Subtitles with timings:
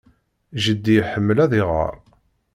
[0.63, 1.93] Jeddi iḥemmel ad iɣer.